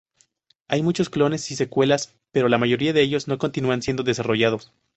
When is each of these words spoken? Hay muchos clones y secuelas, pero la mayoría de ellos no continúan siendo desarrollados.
Hay 0.67 0.81
muchos 0.81 1.11
clones 1.11 1.51
y 1.51 1.55
secuelas, 1.55 2.15
pero 2.31 2.49
la 2.49 2.57
mayoría 2.57 2.91
de 2.91 3.03
ellos 3.03 3.27
no 3.27 3.37
continúan 3.37 3.83
siendo 3.83 4.01
desarrollados. 4.01 4.73